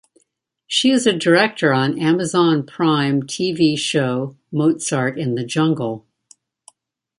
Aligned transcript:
She 0.65 0.89
is 0.89 1.05
a 1.05 1.13
director 1.13 1.71
on 1.75 1.99
Amazon 1.99 2.65
Prime 2.65 3.21
Tv 3.21 3.77
Show 3.77 4.35
"Mozart 4.51 5.19
in 5.19 5.35
the 5.35 5.43
Jungle". 5.45 6.07